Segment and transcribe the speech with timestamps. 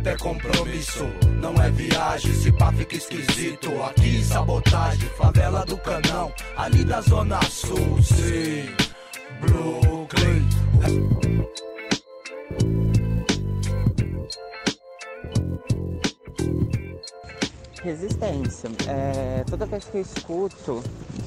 [0.00, 1.04] rap é compromisso,
[1.40, 3.70] não é viagem, se pá fica esquisito.
[3.82, 8.68] Aqui sabotagem, favela do canão, ali da zona sul, sim,
[9.40, 10.48] Brooklyn.
[17.82, 18.68] resistência.
[18.86, 20.84] É, toda vez que eu escuto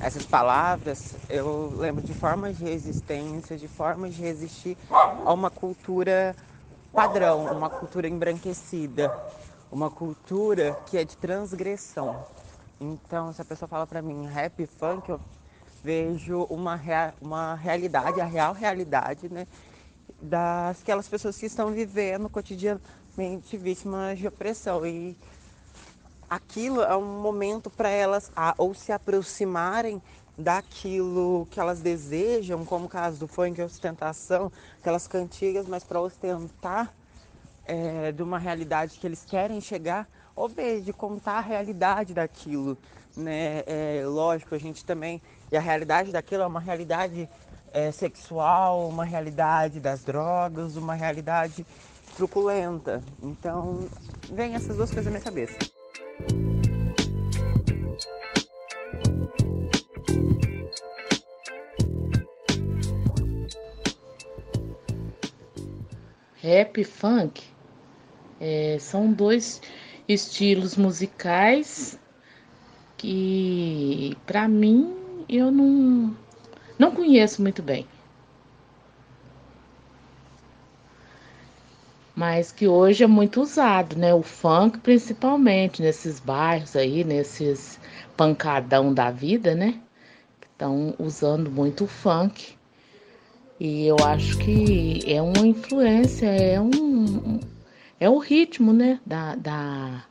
[0.00, 6.36] essas palavras, eu lembro de formas de resistência, de formas de resistir a uma cultura
[6.96, 9.14] padrão, uma cultura embranquecida,
[9.70, 12.24] uma cultura que é de transgressão.
[12.80, 15.20] Então, se a pessoa fala para mim rap, funk, eu
[15.84, 19.46] vejo uma, rea uma realidade, a real realidade, né?
[20.22, 24.86] Das aquelas pessoas que estão vivendo cotidianamente vítimas de opressão.
[24.86, 25.18] E
[26.30, 30.00] aquilo é um momento para elas a, ou se aproximarem
[30.36, 36.92] daquilo que elas desejam, como o caso do funk, ostentação, aquelas cantigas, mas para ostentar
[37.64, 42.76] é, de uma realidade que eles querem chegar, ou ver de contar a realidade daquilo,
[43.16, 43.62] né?
[43.66, 45.20] É, lógico, a gente também
[45.50, 47.28] e a realidade daquilo é uma realidade
[47.72, 51.66] é, sexual, uma realidade das drogas, uma realidade
[52.16, 53.02] truculenta.
[53.22, 53.88] Então,
[54.32, 55.75] vem essas duas coisas na minha cabeça.
[66.46, 67.42] Rap e funk
[68.40, 69.60] é, são dois
[70.08, 71.98] estilos musicais
[72.96, 76.16] que, para mim, eu não,
[76.78, 77.84] não conheço muito bem.
[82.14, 84.14] mas que hoje é muito usado, né?
[84.14, 87.78] O funk, principalmente nesses bairros aí, nesses
[88.16, 89.78] pancadão da vida, né?
[90.40, 92.55] Estão usando muito o funk.
[93.58, 97.40] E eu acho que é uma influência, é um
[97.98, 100.04] é o ritmo, né, da, da,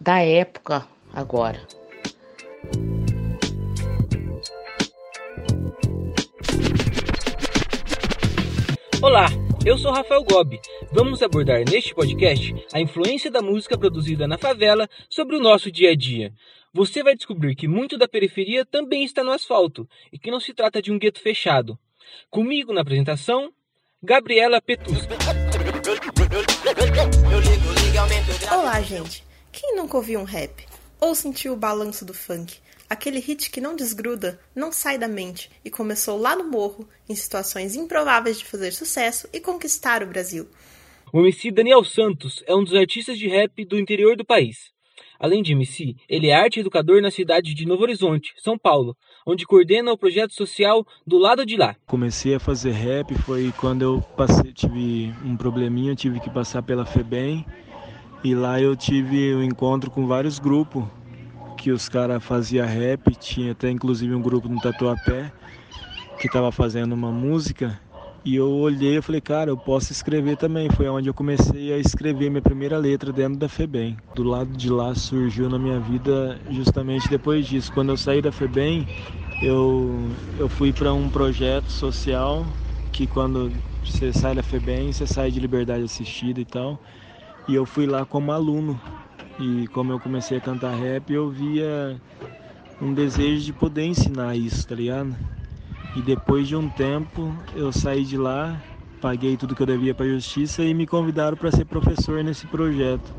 [0.00, 1.64] da época agora.
[9.00, 9.28] Olá,
[9.64, 10.60] eu sou Rafael Gobi.
[10.92, 15.92] Vamos abordar neste podcast a influência da música produzida na favela sobre o nosso dia
[15.92, 16.32] a dia.
[16.72, 20.52] Você vai descobrir que muito da periferia também está no asfalto e que não se
[20.52, 21.78] trata de um gueto fechado.
[22.28, 23.52] Comigo na apresentação,
[24.02, 25.16] Gabriela Petusca.
[28.52, 29.24] Olá, gente.
[29.52, 30.66] Quem nunca ouviu um rap?
[31.00, 32.60] Ou sentiu o balanço do funk?
[32.90, 37.14] aquele hit que não desgruda, não sai da mente e começou lá no morro, em
[37.14, 40.48] situações improváveis de fazer sucesso e conquistar o Brasil.
[41.12, 44.72] O MC Daniel Santos é um dos artistas de rap do interior do país.
[45.20, 49.46] Além de MC, ele é arte educador na cidade de Novo Horizonte, São Paulo, onde
[49.46, 51.76] coordena o projeto social do lado de lá.
[51.86, 56.84] Comecei a fazer rap foi quando eu passei, tive um probleminha, tive que passar pela
[56.84, 57.44] FEBEM
[58.22, 60.84] e lá eu tive um encontro com vários grupos
[61.56, 65.30] que os caras faziam rap, tinha até inclusive um grupo no Tatuapé
[66.18, 67.80] que estava fazendo uma música
[68.24, 70.68] e eu olhei e falei, cara, eu posso escrever também.
[70.70, 73.96] Foi onde eu comecei a escrever minha primeira letra dentro da FEBEM.
[74.14, 77.72] Do lado de lá surgiu na minha vida justamente depois disso.
[77.72, 78.86] Quando eu saí da FEBEM,
[79.42, 82.46] eu, eu fui para um projeto social
[82.92, 83.50] que quando
[83.82, 86.78] você sai da FEBEM, você sai de liberdade assistida e tal.
[87.48, 88.78] E eu fui lá como aluno
[89.38, 92.00] e como eu comecei a cantar rap, eu via
[92.80, 95.16] um desejo de poder ensinar isso, tá ligado?
[95.96, 98.62] E depois de um tempo, eu saí de lá,
[99.00, 102.46] paguei tudo que eu devia para a justiça e me convidaram para ser professor nesse
[102.46, 103.12] projeto.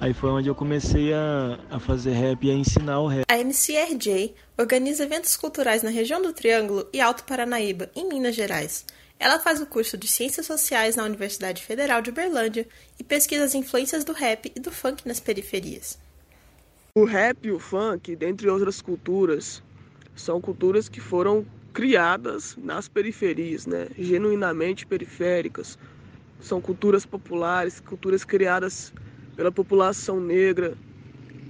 [0.00, 3.24] Aí foi onde eu comecei a, a fazer rap e a ensinar o rap.
[3.28, 8.84] A MCRJ organiza eventos culturais na região do Triângulo e Alto Paranaíba, em Minas Gerais.
[9.18, 12.66] Ela faz o curso de Ciências Sociais na Universidade Federal de Uberlândia
[12.98, 15.98] e pesquisa as influências do rap e do funk nas periferias.
[16.94, 19.62] O rap e o funk, dentre outras culturas,
[20.14, 21.44] são culturas que foram
[21.78, 23.86] criadas nas periferias, né?
[23.96, 25.78] genuinamente periféricas.
[26.40, 28.92] São culturas populares, culturas criadas
[29.36, 30.76] pela população negra,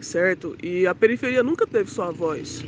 [0.03, 0.55] certo?
[0.63, 2.63] E a periferia nunca teve sua voz.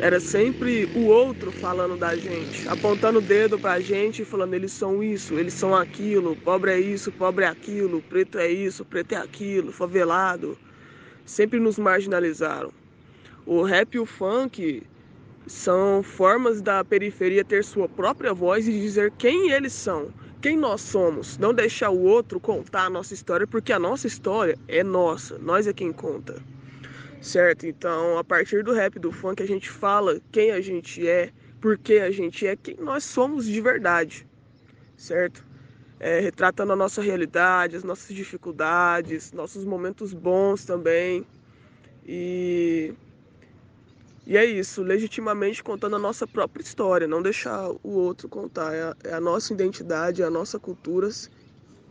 [0.00, 4.72] Era sempre o outro falando da gente, apontando o dedo pra gente e falando eles
[4.72, 9.12] são isso, eles são aquilo, pobre é isso, pobre é aquilo, preto é isso, preto
[9.12, 10.56] é aquilo, favelado.
[11.26, 12.72] Sempre nos marginalizaram.
[13.44, 14.82] O rap e o funk
[15.46, 20.80] são formas da periferia ter sua própria voz e dizer quem eles são, quem nós
[20.80, 21.38] somos.
[21.38, 25.66] Não deixar o outro contar a nossa história, porque a nossa história é nossa, nós
[25.66, 26.42] é quem conta
[27.20, 27.68] certo?
[27.68, 31.30] Então, a partir do rap, do funk, a gente fala quem a gente é,
[31.60, 34.26] por que a gente é, quem nós somos de verdade,
[34.96, 35.44] certo?
[36.02, 41.24] é, retratando a nossa realidade, as nossas dificuldades, nossos momentos bons também.
[42.04, 42.92] E,
[44.26, 48.74] e é isso, legitimamente contando a nossa própria história, não deixar o outro contar.
[48.74, 51.10] É a, é a nossa identidade, é a nossa cultura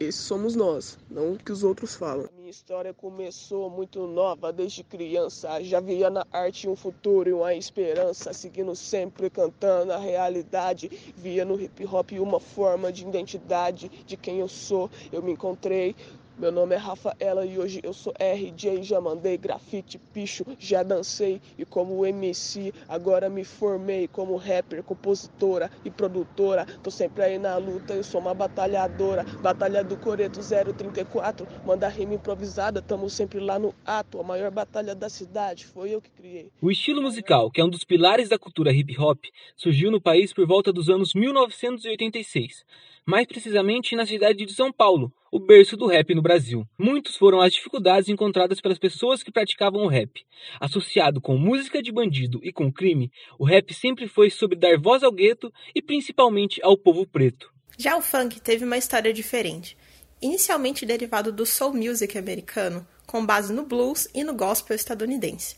[0.01, 2.28] esse somos nós, não o que os outros falam.
[2.36, 5.63] Minha história começou muito nova, desde criança.
[5.63, 10.89] Já via na arte um futuro e uma esperança, seguindo sempre cantando a realidade.
[11.16, 14.89] Via no hip hop uma forma de identidade de quem eu sou.
[15.12, 15.95] Eu me encontrei
[16.42, 18.82] meu nome é Rafaela e hoje eu sou RJ.
[18.82, 21.40] Já mandei grafite, picho, já dancei.
[21.56, 26.66] E como MC, agora me formei como rapper, compositora e produtora.
[26.82, 29.24] Tô sempre aí na luta, eu sou uma batalhadora.
[29.40, 32.82] Batalha do Coreto 034, manda rima improvisada.
[32.82, 34.20] Tamo sempre lá no ato.
[34.20, 36.52] A maior batalha da cidade foi eu que criei.
[36.60, 40.34] O estilo musical, que é um dos pilares da cultura hip hop, surgiu no país
[40.34, 42.66] por volta dos anos 1986
[43.04, 46.68] mais precisamente na cidade de São Paulo, o berço do rap no Brasil.
[46.78, 50.25] Muitos foram as dificuldades encontradas pelas pessoas que praticavam o rap.
[50.60, 55.01] Associado com música de bandido e com crime, o rap sempre foi sobre dar voz
[55.04, 57.50] ao gueto e principalmente ao povo preto.
[57.78, 59.78] Já o funk teve uma história diferente.
[60.22, 65.56] Inicialmente derivado do soul music americano, com base no blues e no gospel estadunidense.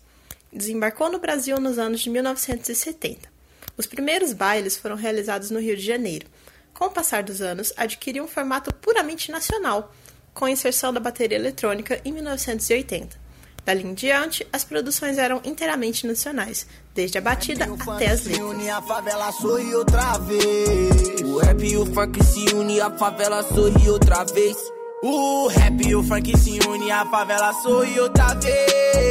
[0.52, 3.34] Desembarcou no Brasil nos anos de 1970.
[3.75, 6.28] Os primeiros bailes foram realizados no Rio de Janeiro,
[6.74, 9.94] com o passar dos anos, adquiriu um formato puramente nacional,
[10.34, 13.24] com a inserção da bateria eletrônica em 1980.
[13.66, 18.70] Dali em diante, as produções eram inteiramente nacionais, desde a batida até as letras.
[18.70, 21.22] a favela sorri outra vez.
[21.24, 24.58] O rap e o funk se unem, a favela sorri outra vez.
[25.02, 29.03] O rap e o funk se unem, a favela sorri outra vez.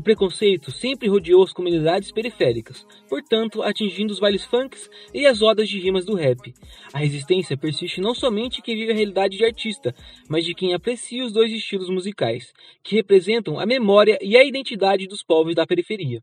[0.00, 5.68] O preconceito sempre rodeou as comunidades periféricas, portanto, atingindo os bailes funks e as odas
[5.68, 6.54] de rimas do rap.
[6.90, 9.94] A resistência persiste não somente quem vive a realidade de artista,
[10.26, 12.50] mas de quem aprecia os dois estilos musicais,
[12.82, 16.22] que representam a memória e a identidade dos povos da periferia.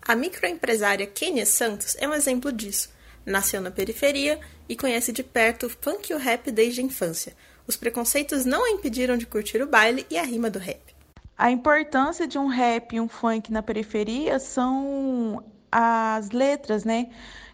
[0.00, 2.88] A microempresária Kenia Santos é um exemplo disso.
[3.26, 7.36] Nasceu na periferia e conhece de perto o funk e o rap desde a infância.
[7.66, 10.97] Os preconceitos não a impediram de curtir o baile e a rima do rap.
[11.38, 15.40] A importância de um rap e um funk na periferia são
[15.70, 17.10] as letras, né?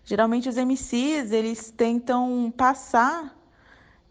[0.06, 3.36] Geralmente os MCs, eles tentam passar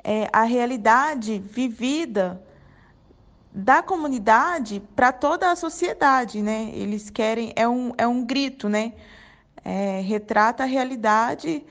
[0.04, 2.40] é, a realidade vivida
[3.52, 6.70] da comunidade para toda a sociedade, né?
[6.74, 8.94] Eles querem, é um, é um grito, né?
[9.66, 11.66] É, retrata a realidade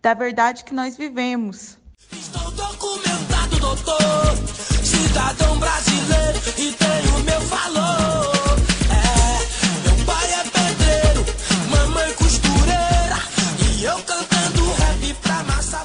[0.00, 1.76] da verdade que nós vivemos.
[2.12, 4.69] Estou documentado, doutor
[5.00, 8.56] cidadão brasileiro e tenho meu valor.
[8.90, 11.24] É, meu pai é pedreiro,
[11.70, 13.18] mamãe costureira
[13.64, 15.82] e eu cantando rap pra massa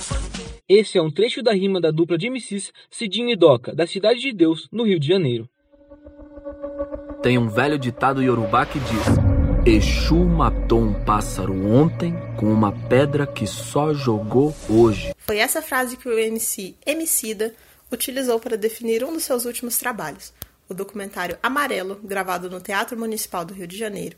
[0.68, 4.20] Esse é um trecho da rima da dupla de MCs Cidinho e Doca, da Cidade
[4.20, 5.50] de Deus, no Rio de Janeiro.
[7.22, 13.26] Tem um velho ditado iorubá que diz: Exu matou um pássaro ontem com uma pedra
[13.26, 15.14] que só jogou hoje.
[15.18, 17.54] Foi essa frase que o MC Emicida
[17.92, 20.34] utilizou para definir um dos seus últimos trabalhos,
[20.68, 24.18] o documentário Amarelo, gravado no Teatro Municipal do Rio de Janeiro.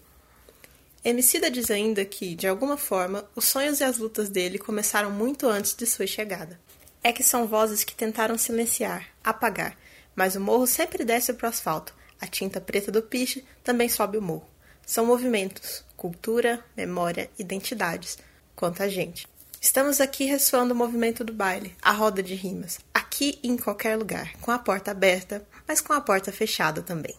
[1.04, 5.48] Emicida diz ainda que, de alguma forma, os sonhos e as lutas dele começaram muito
[5.48, 6.60] antes de sua chegada.
[7.04, 9.78] É que são vozes que tentaram silenciar, apagar,
[10.16, 11.96] mas o morro sempre desce para o asfalto.
[12.20, 14.50] A tinta preta do piche também sobe o morro.
[14.86, 18.18] São movimentos, cultura, memória, identidades,
[18.56, 19.28] quanto a gente.
[19.62, 22.80] Estamos aqui ressoando o movimento do baile, a roda de rimas,
[23.18, 27.16] aqui e em qualquer lugar, com a porta aberta, mas com a porta fechada também.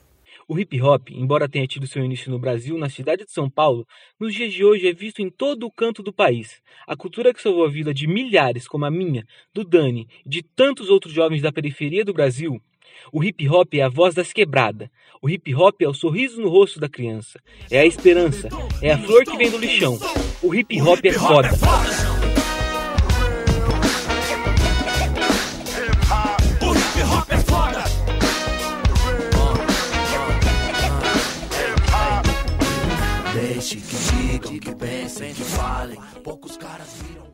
[0.46, 3.86] O hip hop, embora tenha tido seu início no Brasil, na cidade de São Paulo,
[4.18, 6.62] nos dias de hoje é visto em todo o canto do país.
[6.86, 10.42] A cultura que salvou a vida de milhares, como a minha, do Dani e de
[10.42, 12.62] tantos outros jovens da periferia do Brasil.
[13.12, 14.88] O hip hop é a voz das quebradas.
[15.20, 17.38] O hip hop é o sorriso no rosto da criança.
[17.70, 18.48] É a esperança.
[18.80, 19.98] É a flor que vem do lixão.
[20.42, 21.50] O hip hop é foda.
[35.08, 35.98] Que falem.
[36.22, 37.27] Poucos caras viram.